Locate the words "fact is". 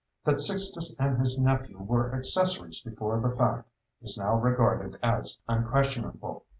3.35-4.17